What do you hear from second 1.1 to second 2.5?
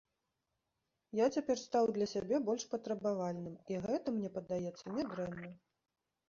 Я цяпер стаў для сябе